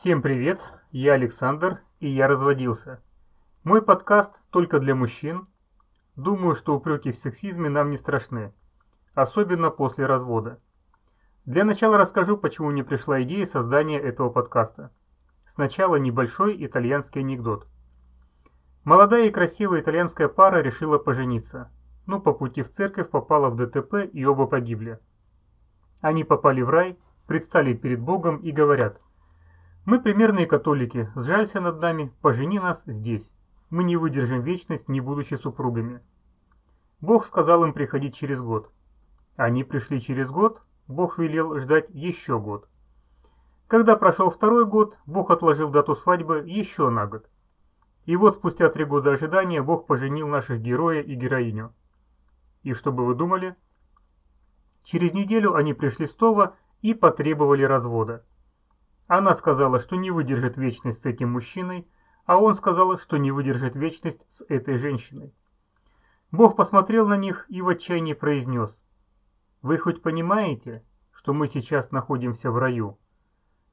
[0.00, 3.02] Всем привет, я Александр, и я разводился.
[3.64, 5.46] Мой подкаст только для мужчин.
[6.16, 8.54] Думаю, что упреки в сексизме нам не страшны,
[9.12, 10.58] особенно после развода.
[11.44, 14.90] Для начала расскажу, почему мне пришла идея создания этого подкаста.
[15.44, 17.68] Сначала небольшой итальянский анекдот.
[18.84, 21.70] Молодая и красивая итальянская пара решила пожениться,
[22.06, 24.98] но по пути в церковь попала в ДТП и оба погибли.
[26.00, 28.98] Они попали в рай, предстали перед Богом и говорят–
[29.84, 33.30] мы примерные католики, сжалься над нами, пожени нас здесь.
[33.70, 36.00] Мы не выдержим вечность, не будучи супругами.
[37.00, 38.70] Бог сказал им приходить через год.
[39.36, 42.68] Они пришли через год, Бог велел ждать еще год.
[43.68, 47.30] Когда прошел второй год, Бог отложил дату свадьбы еще на год.
[48.04, 51.72] И вот спустя три года ожидания Бог поженил наших героя и героиню.
[52.64, 53.54] И что бы вы думали?
[54.82, 58.24] Через неделю они пришли снова и потребовали развода.
[59.10, 61.84] Она сказала, что не выдержит вечность с этим мужчиной,
[62.26, 65.34] а он сказал, что не выдержит вечность с этой женщиной.
[66.30, 68.78] Бог посмотрел на них и в отчаянии произнес,
[69.62, 73.00] «Вы хоть понимаете, что мы сейчас находимся в раю?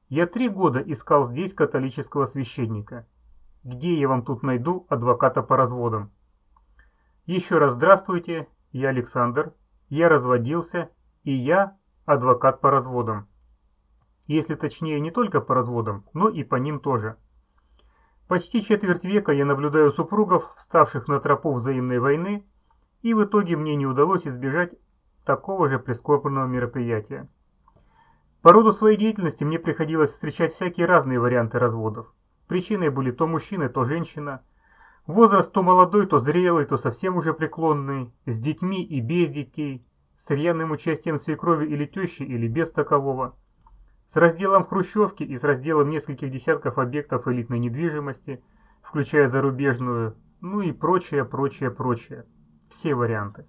[0.08, 3.06] Я три года искал здесь католического священника.
[3.62, 6.10] Где я вам тут найду адвоката по разводам?»
[7.26, 9.54] Еще раз здравствуйте, я Александр,
[9.88, 10.90] я разводился,
[11.22, 13.27] и я адвокат по разводам
[14.28, 17.16] если точнее не только по разводам, но и по ним тоже.
[18.28, 22.44] Почти четверть века я наблюдаю супругов, вставших на тропу взаимной войны,
[23.00, 24.74] и в итоге мне не удалось избежать
[25.24, 27.26] такого же прискорбного мероприятия.
[28.42, 32.12] По роду своей деятельности мне приходилось встречать всякие разные варианты разводов.
[32.48, 34.42] Причиной были то мужчина, то женщина.
[35.06, 40.28] Возраст то молодой, то зрелый, то совсем уже преклонный, с детьми и без детей, с
[40.28, 43.34] рьяным участием свекрови или тещи или без такового–
[44.08, 48.42] с разделом хрущевки и с разделом нескольких десятков объектов элитной недвижимости,
[48.82, 52.26] включая зарубежную, ну и прочее, прочее, прочее.
[52.70, 53.46] Все варианты.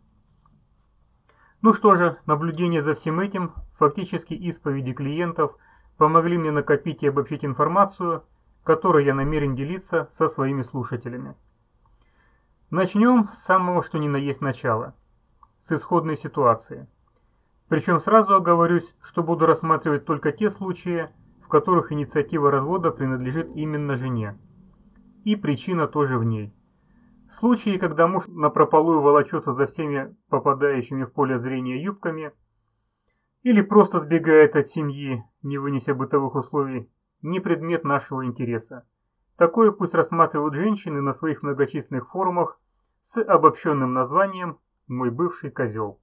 [1.61, 5.57] Ну что же, наблюдение за всем этим, фактически исповеди клиентов,
[5.97, 8.23] помогли мне накопить и обобщить информацию,
[8.63, 11.35] которой я намерен делиться со своими слушателями.
[12.69, 14.93] Начнем с самого что ни на есть начала,
[15.61, 16.87] с исходной ситуации–
[17.69, 21.09] причем сразу оговорюсь, что буду рассматривать только те случаи,
[21.43, 24.37] в которых инициатива развода принадлежит именно жене.
[25.23, 26.51] И причина тоже в ней.
[27.29, 32.31] Случаи, когда муж напропалую волочется за всеми попадающими в поле зрения юбками,
[33.43, 36.89] или просто сбегает от семьи, не вынеся бытовых условий,
[37.21, 38.85] не предмет нашего интереса.
[39.37, 42.59] Такое пусть рассматривают женщины на своих многочисленных форумах
[43.01, 44.57] с обобщенным названием
[44.87, 45.99] «Мой бывший козел».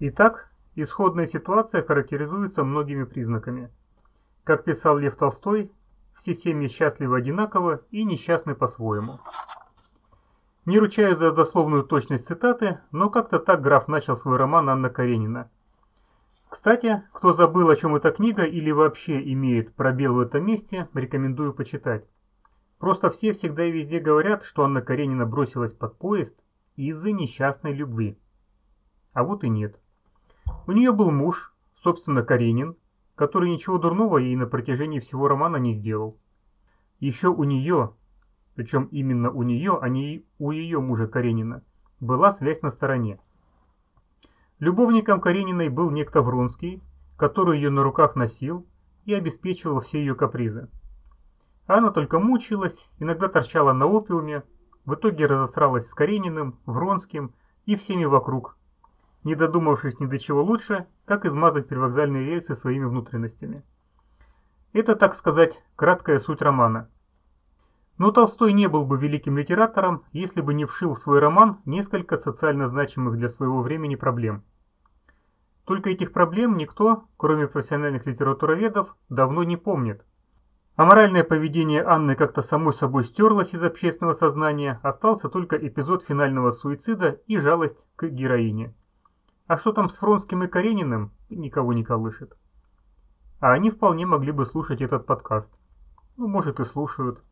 [0.00, 3.68] Итак, исходная ситуация характеризуется многими признаками.
[4.44, 5.72] Как писал Лев Толстой,
[6.16, 9.18] все семьи счастливы одинаково и несчастны по-своему.
[10.66, 15.50] Не ручаюсь за дословную точность цитаты, но как-то так граф начал свой роман Анна Каренина.
[16.48, 21.52] Кстати, кто забыл, о чем эта книга или вообще имеет пробел в этом месте, рекомендую
[21.54, 22.04] почитать.
[22.78, 26.36] Просто все всегда и везде говорят, что Анна Каренина бросилась под поезд
[26.76, 28.16] из-за несчастной любви.
[29.12, 29.76] А вот и нет.
[30.68, 32.76] У нее был муж, собственно Каренин,
[33.14, 36.18] который ничего дурного ей на протяжении всего романа не сделал.
[37.00, 37.94] Еще у нее,
[38.54, 41.62] причем именно у нее, а не у ее мужа Каренина,
[42.00, 43.18] была связь на стороне.
[44.58, 46.82] Любовником Карениной был некто Вронский,
[47.16, 48.66] который ее на руках носил
[49.06, 50.68] и обеспечивал все ее капризы.
[51.66, 54.42] Она только мучилась, иногда торчала на опиуме,
[54.84, 57.32] в итоге разосралась с Карениным, Вронским
[57.64, 58.57] и всеми вокруг,
[59.24, 63.62] не додумавшись ни до чего лучше, как измазать привокзальные рельсы своими внутренностями.
[64.72, 66.90] Это, так сказать, краткая суть романа.
[67.96, 72.16] Но Толстой не был бы великим литератором, если бы не вшил в свой роман несколько
[72.16, 74.44] социально значимых для своего времени проблем.
[75.64, 80.04] Только этих проблем никто, кроме профессиональных литературоведов, давно не помнит.
[80.76, 87.20] Аморальное поведение Анны как-то самой собой стерлось из общественного сознания, остался только эпизод финального суицида
[87.26, 88.74] и жалость к героине.
[89.48, 92.36] А что там с Фронским и Карениным, никого не колышет.
[93.40, 95.50] А они вполне могли бы слушать этот подкаст.
[96.18, 97.22] Ну, может и слушают.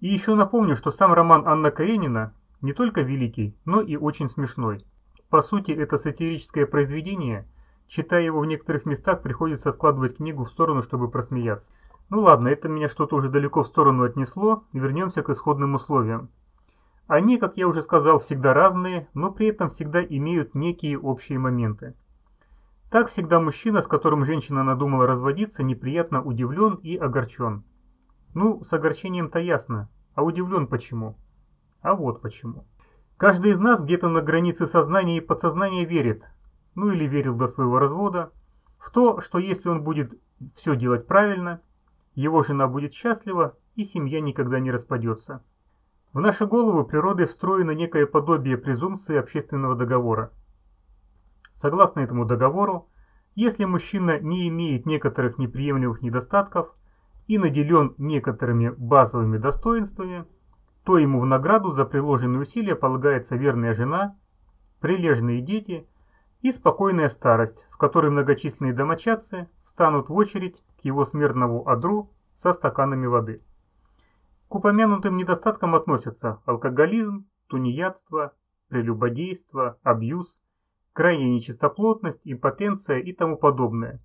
[0.00, 2.32] И еще напомню, что сам роман Анна Каренина
[2.62, 4.86] не только великий, но и очень смешной.
[5.28, 7.46] По сути, это сатирическое произведение,
[7.88, 11.70] читая его в некоторых местах, приходится откладывать книгу в сторону, чтобы просмеяться.
[12.08, 16.30] Ну ладно, это меня что-то уже далеко в сторону отнесло, вернемся к исходным условиям.
[17.08, 21.94] Они, как я уже сказал, всегда разные, но при этом всегда имеют некие общие моменты.
[22.90, 27.64] Так всегда мужчина, с которым женщина надумала разводиться, неприятно удивлен и огорчен.
[28.34, 31.16] Ну, с огорчением-то ясно, а удивлен почему?
[31.80, 32.66] А вот почему.
[33.16, 36.22] Каждый из нас где-то на границе сознания и подсознания верит,
[36.74, 38.32] ну или верил до своего развода,
[38.78, 40.12] в то, что если он будет
[40.56, 41.62] все делать правильно,
[42.14, 45.42] его жена будет счастлива и семья никогда не распадется.
[46.14, 50.32] В наши головы природой встроено некое подобие презумпции общественного договора.
[51.54, 52.88] Согласно этому договору,
[53.34, 56.74] если мужчина не имеет некоторых неприемлемых недостатков
[57.26, 60.24] и наделен некоторыми базовыми достоинствами,
[60.84, 64.16] то ему в награду за приложенные усилия полагается верная жена,
[64.80, 65.86] прилежные дети
[66.40, 72.54] и спокойная старость, в которой многочисленные домочадцы встанут в очередь к его смертному одру со
[72.54, 73.42] стаканами воды.
[74.48, 78.32] К упомянутым недостаткам относятся алкоголизм, тунеядство,
[78.68, 80.38] прелюбодейство, абьюз,
[80.94, 84.00] крайняя нечистоплотность, импотенция и тому подобное.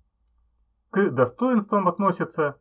[0.90, 2.60] К достоинствам относятся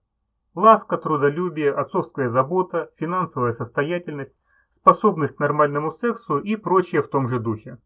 [0.55, 4.35] ласка, трудолюбие, отцовская забота, финансовая состоятельность,
[4.71, 7.79] способность к нормальному сексу и прочее в том же духе.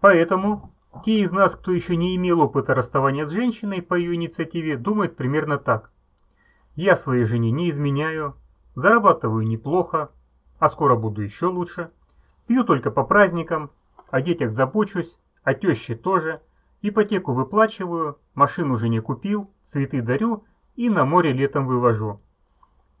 [0.00, 0.71] Поэтому
[1.02, 5.16] те из нас, кто еще не имел опыта расставания с женщиной по ее инициативе, думают
[5.16, 5.90] примерно так.
[6.76, 8.36] Я своей жене не изменяю,
[8.74, 10.10] зарабатываю неплохо,
[10.58, 11.90] а скоро буду еще лучше,
[12.46, 13.70] пью только по праздникам,
[14.10, 16.40] о детях забочусь, о теще тоже,
[16.80, 20.44] ипотеку выплачиваю, машину жене купил, цветы дарю
[20.76, 22.20] и на море летом вывожу.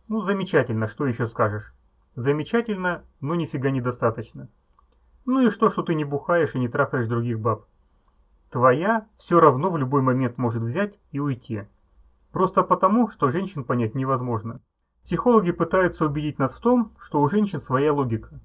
[0.08, 1.72] Ну, замечательно, что еще скажешь?
[2.16, 4.48] Замечательно, но нифига недостаточно.
[5.24, 7.64] Ну и что, что ты не бухаешь и не трахаешь других баб?
[8.52, 11.62] Твоя все равно в любой момент может взять и уйти.
[12.32, 14.60] Просто потому, что женщин понять невозможно.
[15.04, 18.40] Психологи пытаются убедить нас в том, что у женщин своя логика.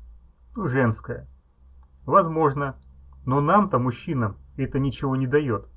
[0.55, 1.27] Женская.
[2.05, 2.77] Возможно.
[3.25, 5.67] Но нам-то, мужчинам, это ничего не дает.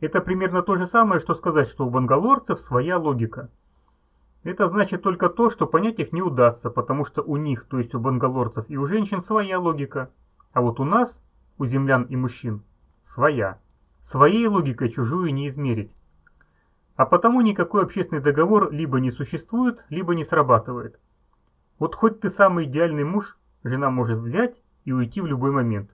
[0.00, 3.50] Это примерно то же самое, что сказать, что у бангалорцев своя логика.
[4.42, 7.94] Это значит только то, что понять их не удастся, потому что у них, то есть
[7.94, 10.10] у бангалорцев и у женщин, своя логика.
[10.54, 11.20] А вот у нас,
[11.58, 12.62] у землян и мужчин,
[13.04, 13.58] своя.
[14.06, 15.90] Своей логикой чужую не измерить.
[16.94, 21.00] А потому никакой общественный договор либо не существует, либо не срабатывает.
[21.80, 24.54] Вот хоть ты самый идеальный муж, жена может взять
[24.84, 25.90] и уйти в любой момент.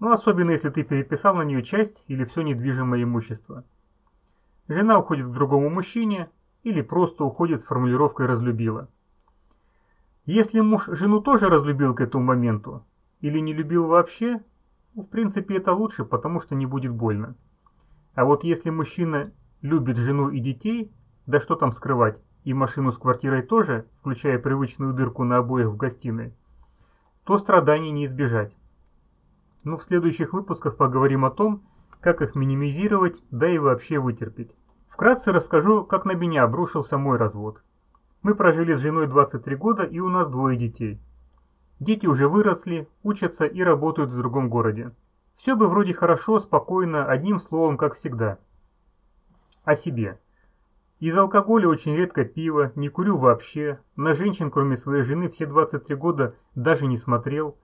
[0.00, 3.62] Ну, особенно если ты переписал на нее часть или все недвижимое имущество.
[4.66, 6.30] Жена уходит к другому мужчине
[6.64, 8.88] или просто уходит с формулировкой «разлюбила».
[10.26, 12.84] Если муж жену тоже разлюбил к этому моменту,
[13.20, 14.42] или не любил вообще,
[14.94, 17.34] в принципе, это лучше, потому что не будет больно.
[18.14, 20.92] А вот если мужчина любит жену и детей,
[21.26, 25.76] да что там скрывать, и машину с квартирой тоже, включая привычную дырку на обоих в
[25.76, 26.34] гостиной,
[27.24, 28.54] то страданий не избежать.
[29.64, 31.62] Но в следующих выпусках поговорим о том,
[32.00, 34.54] как их минимизировать, да и вообще вытерпеть.
[34.88, 37.62] Вкратце расскажу, как на меня обрушился мой развод.
[38.22, 41.00] Мы прожили с женой 23 года и у нас двое детей–
[41.82, 44.92] Дети уже выросли, учатся и работают в другом городе.
[45.36, 48.38] Все бы вроде хорошо, спокойно, одним словом, как всегда.
[49.64, 50.20] О себе.
[51.00, 55.96] Из алкоголя очень редко пиво, не курю вообще, на женщин, кроме своей жены, все 23
[55.96, 57.58] года даже не смотрел.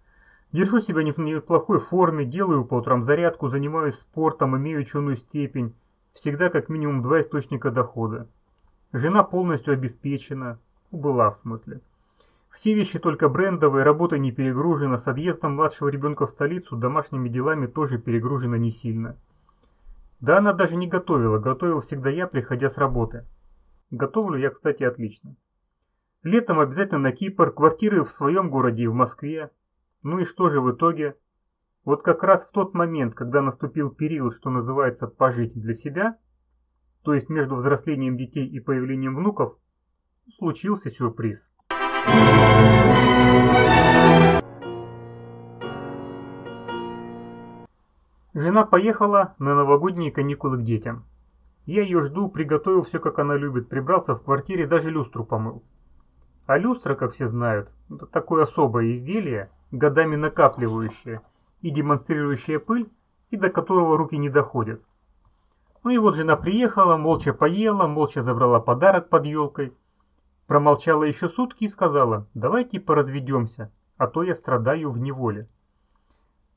[0.50, 5.76] Держу себя не в неплохой форме, делаю по утрам зарядку, занимаюсь спортом, имею ученую степень.
[6.14, 8.26] Всегда как минимум два источника дохода.
[8.92, 10.58] Жена полностью обеспечена.
[10.90, 11.82] Была в смысле.
[12.50, 17.66] Все вещи только брендовые, работа не перегружена, с отъездом младшего ребенка в столицу домашними делами
[17.66, 19.16] тоже перегружена не сильно.
[20.20, 23.24] Да она даже не готовила, готовил всегда я, приходя с работы.
[23.90, 25.36] Готовлю я, кстати, отлично.
[26.24, 29.50] Летом обязательно на Кипр, квартиры в своем городе и в Москве.
[30.02, 31.16] Ну и что же в итоге?
[31.84, 36.18] Вот как раз в тот момент, когда наступил период, что называется «пожить для себя»,
[37.02, 39.56] то есть между взрослением детей и появлением внуков,
[40.36, 41.50] случился сюрприз.
[48.34, 51.04] Жена поехала на новогодние каникулы к детям.
[51.66, 55.62] Я ее жду, приготовил все, как она любит, прибрался в квартире, даже люстру помыл.
[56.46, 61.20] А люстра, как все знают, это такое особое изделие, годами накапливающее
[61.62, 62.88] и демонстрирующее пыль,
[63.30, 64.82] и до которого руки не доходят.
[65.84, 69.74] Ну и вот жена приехала, молча поела, молча забрала подарок под елкой,
[70.48, 75.46] Промолчала еще сутки и сказала, давайте поразведемся, а то я страдаю в неволе.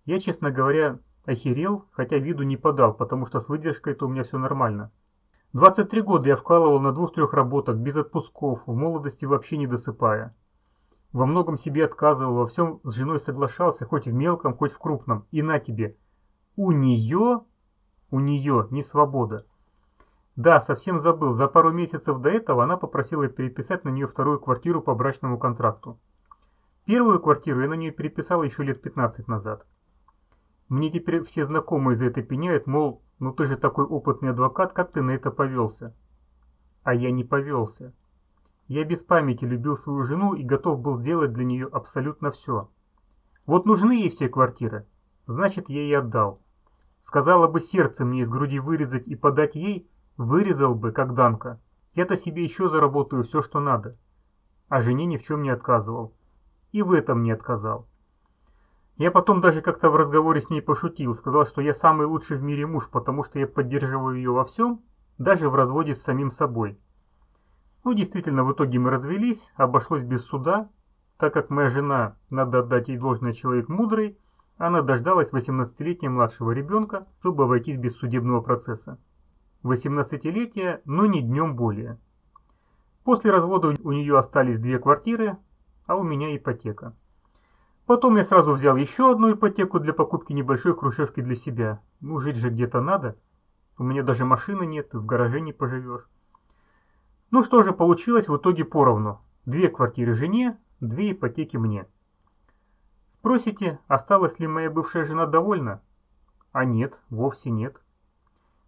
[0.06, 4.38] Я, честно говоря, охерел, хотя виду не подал, потому что с выдержкой-то у меня все
[4.38, 4.92] нормально.
[5.52, 10.34] 23 года я вкалывал на двух-трех работах, без отпусков, в молодости вообще не досыпая.
[11.12, 15.26] Во многом себе отказывал, во всем с женой соглашался, хоть в мелком, хоть в крупном.
[15.32, 15.98] И на тебе.
[16.56, 17.42] У нее,
[18.10, 19.46] у нее не свобода.
[20.42, 24.82] Да, совсем забыл, за пару месяцев до этого она попросила переписать на нее вторую квартиру
[24.82, 26.00] по брачному контракту.
[26.86, 29.68] Первую квартиру я на нее переписал еще лет 15 назад.
[30.68, 34.92] Мне теперь все знакомые за это пеняют, мол, ну ты же такой опытный адвокат, как
[34.92, 35.94] ты на это повелся?
[36.82, 37.94] А я не повелся.
[38.68, 42.68] Я без памяти любил свою жену и готов был сделать для нее абсолютно все.
[43.46, 44.88] Вот нужны ей все квартиры,
[45.28, 46.42] значит я ей отдал.
[47.04, 49.88] Сказала бы сердце мне из груди вырезать и подать ей,
[50.18, 51.60] вырезал бы, как Данка.
[51.94, 53.98] Я-то себе еще заработаю все, что надо.
[54.70, 56.14] А жене ни в чем не отказывал.
[56.72, 57.88] И в этом не отказал.
[58.98, 62.44] Я потом даже как-то в разговоре с ней пошутил, сказал, что я самый лучший в
[62.44, 64.82] мире муж, потому что я поддерживаю ее во всем,
[65.18, 66.80] даже в разводе с самим собой.
[67.84, 70.70] Ну, действительно, в итоге мы развелись, обошлось без суда,
[71.18, 74.18] так как моя жена, надо отдать ей должное, человек мудрый,
[74.58, 79.00] она дождалась 18-летнего младшего ребенка, чтобы обойтись без судебного процесса.
[79.64, 82.00] 18-летие, но не днем более.
[83.04, 85.38] После развода у нее остались две квартиры,
[85.86, 86.96] а у меня ипотека.
[87.86, 91.82] Потом я сразу взял еще одну ипотеку для покупки небольшой хрущевки для себя.
[92.00, 93.18] Ну, жить же где-то надо.
[93.78, 96.08] У меня даже машины нет, в гараже не поживешь.
[97.32, 99.20] Ну что же, получилось в итоге поровну.
[99.46, 101.88] Две квартиры жене, две ипотеки мне.
[103.12, 105.82] Спросите, осталась ли моя бывшая жена довольна?
[106.52, 107.82] А нет, вовсе нет.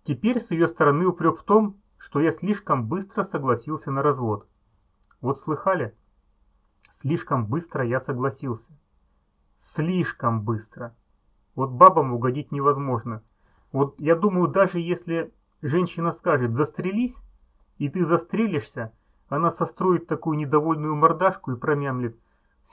[0.06, 4.48] Теперь с ее стороны упрек в том, что я слишком быстро согласился на развод.
[5.22, 5.96] Вот слыхали?
[7.00, 8.74] Слишком быстро я согласился.
[9.58, 10.94] Слишком быстро.
[11.56, 13.24] Вот бабам угодить невозможно.
[13.72, 17.16] Вот я думаю, даже если женщина скажет «застрелись»,
[17.78, 18.92] и ты застрелишься,
[19.30, 22.20] она состроит такую недовольную мордашку и промямлит.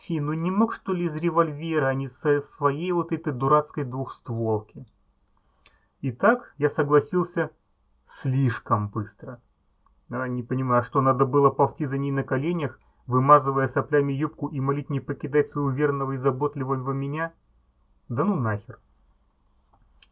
[0.00, 3.84] Фи, ну не мог что ли из револьвера, а не со своей вот этой дурацкой
[3.84, 4.84] двухстволки?
[6.02, 7.50] Итак, я согласился
[8.06, 9.40] слишком быстро.
[10.08, 14.60] А, не понимаю, что надо было ползти за ней на коленях, вымазывая соплями юбку и
[14.60, 17.34] молить не покидать своего верного и заботливого меня?
[18.08, 18.78] Да ну нахер.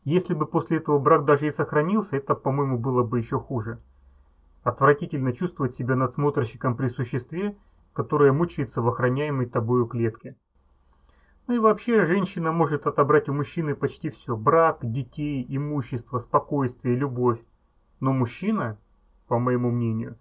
[0.05, 3.79] Если бы после этого брак даже и сохранился, это, по-моему, было бы еще хуже.
[4.63, 7.57] Отвратительно чувствовать себя надсмотрщиком при существе,
[7.95, 10.37] которое мучается в охраняемой тобою клетке.
[11.49, 14.37] Ну и вообще, женщина может отобрать у мужчины почти все.
[14.37, 17.41] Брак, детей, имущество, спокойствие, любовь.
[18.01, 18.77] Но мужчина,
[19.29, 20.19] по моему мнению,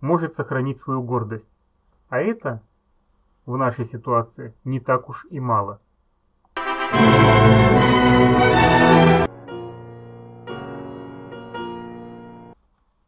[0.00, 1.46] может сохранить свою гордость.
[2.08, 2.62] А это
[3.46, 5.80] в нашей ситуации не так уж и мало.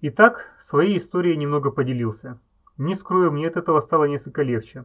[0.00, 2.38] Итак, своей историей немного поделился.
[2.77, 4.85] Не скрою, мне от этого стало несколько легче.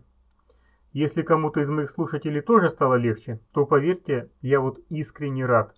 [0.93, 5.75] Если кому-то из моих слушателей тоже стало легче, то поверьте, я вот искренне рад.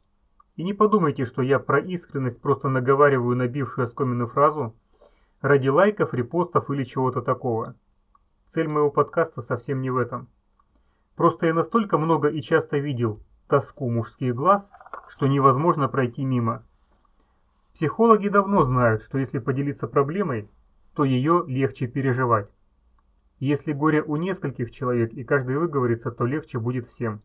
[0.57, 4.75] И не подумайте, что я про искренность просто наговариваю набившую оскомину фразу
[5.39, 7.75] ради лайков, репостов или чего-то такого.
[8.53, 10.27] Цель моего подкаста совсем не в этом.
[11.15, 14.69] Просто я настолько много и часто видел тоску мужских глаз,
[15.07, 16.63] что невозможно пройти мимо.
[17.73, 20.49] Психологи давно знают, что если поделиться проблемой,
[20.93, 22.49] то ее легче переживать.
[23.45, 27.21] Если горе у нескольких человек и каждый выговорится, то легче будет всем.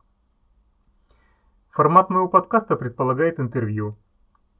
[1.71, 3.97] Формат моего подкаста предполагает интервью.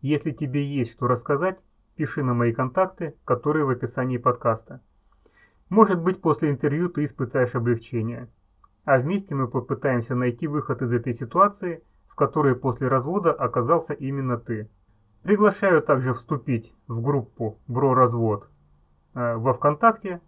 [0.01, 1.59] Если тебе есть что рассказать,
[1.97, 4.81] пиши на мои контакты, которые в описании подкаста.
[5.69, 8.31] Может быть, после интервью ты испытаешь облегчение.
[8.87, 14.39] А вместе мы попытаемся найти выход из этой ситуации, в которой после развода оказался именно
[14.39, 14.71] ты.
[15.23, 18.49] Приглашаю также вступить в группу «Бро Развод»
[19.13, 20.23] э, во Вконтакте.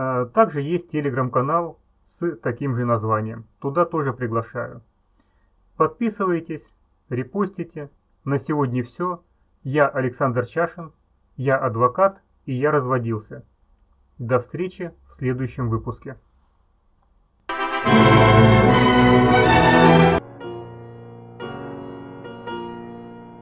[0.00, 3.46] Э, также есть телеграм-канал с таким же названием.
[3.58, 4.80] Туда тоже приглашаю.
[5.76, 6.64] Подписывайтесь,
[7.08, 7.90] репостите.
[8.24, 9.24] На сегодня все.
[9.64, 10.92] Я Александр Чашин,
[11.36, 13.44] я адвокат и я разводился.
[14.18, 16.16] До встречи в следующем выпуске.